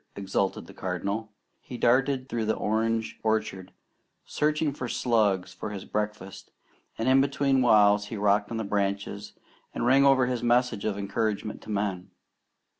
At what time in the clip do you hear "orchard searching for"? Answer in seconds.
3.21-4.87